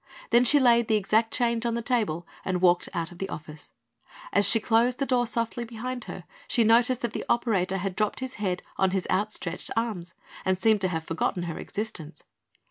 Then 0.31 0.45
she 0.45 0.59
laid 0.59 0.87
the 0.87 0.95
exact 0.95 1.31
change 1.31 1.63
on 1.63 1.75
the 1.75 1.81
table 1.83 2.25
and 2.43 2.59
walked 2.59 2.89
out 2.91 3.11
of 3.11 3.19
the 3.19 3.29
office. 3.29 3.69
As 4.33 4.49
she 4.49 4.59
closed 4.59 4.97
the 4.97 5.05
door 5.05 5.27
softly 5.27 5.63
behind 5.63 6.05
her 6.05 6.23
she 6.47 6.63
noticed 6.63 7.01
that 7.01 7.13
the 7.13 7.23
operator 7.29 7.77
had 7.77 7.95
dropped 7.95 8.19
his 8.19 8.33
head 8.41 8.63
on 8.77 8.89
his 8.97 9.05
outstretched 9.11 9.69
arms 9.77 10.15
and 10.43 10.59
seemed 10.59 10.81
to 10.81 10.87
have 10.87 11.03
forgotten 11.03 11.43
her 11.43 11.59
existence. 11.59 12.23